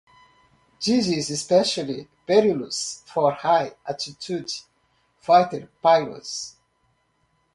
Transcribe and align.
This 0.83 1.07
is 1.09 1.29
especially 1.29 2.07
perilous 2.25 3.03
for 3.05 3.31
high-altitude 3.33 4.51
fighter 5.19 5.69
pilots. 5.83 6.55